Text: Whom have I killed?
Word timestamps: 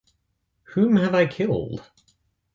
Whom 0.73 0.95
have 0.95 1.13
I 1.13 1.27
killed? 1.27 1.85